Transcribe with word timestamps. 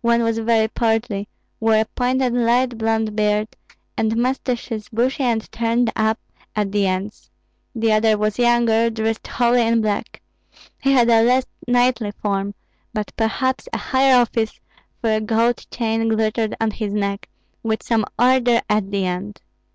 One 0.00 0.22
was 0.22 0.38
very 0.38 0.68
portly, 0.68 1.28
wore 1.60 1.74
a 1.80 1.84
pointed 1.84 2.32
light 2.32 2.78
blond 2.78 3.14
beard, 3.14 3.48
and 3.98 4.16
mustaches 4.16 4.88
bushy 4.88 5.22
and 5.22 5.52
turned 5.52 5.92
up 5.94 6.18
at 6.54 6.72
the 6.72 6.86
ends; 6.86 7.30
the 7.74 7.92
other 7.92 8.16
was 8.16 8.38
younger, 8.38 8.88
dressed 8.88 9.26
wholly 9.26 9.60
in 9.66 9.82
black. 9.82 10.22
He 10.80 10.92
had 10.92 11.10
a 11.10 11.22
less 11.22 11.44
knightly 11.68 12.12
form, 12.12 12.54
but 12.94 13.12
perhaps 13.18 13.68
a 13.70 13.76
higher 13.76 14.16
office, 14.16 14.58
for 15.02 15.10
a 15.12 15.20
gold 15.20 15.66
chain 15.70 16.08
glittered 16.08 16.56
on 16.58 16.70
his 16.70 16.94
neck, 16.94 17.28
with 17.62 17.82
some 17.82 18.06
order 18.18 18.62
at 18.70 18.90
the 18.90 19.04
end. 19.04 19.42